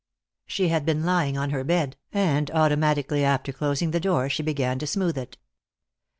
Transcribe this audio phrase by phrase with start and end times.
[0.47, 4.79] She had been lying on her bed, and automatically after closing the door she began
[4.79, 5.37] to smooth it.